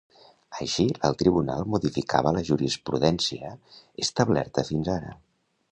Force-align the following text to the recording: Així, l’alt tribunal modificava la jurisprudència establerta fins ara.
Així, 0.63 0.85
l’alt 0.95 1.19
tribunal 1.19 1.67
modificava 1.75 2.33
la 2.39 2.43
jurisprudència 2.49 3.53
establerta 4.07 4.67
fins 4.73 4.93
ara. 4.99 5.17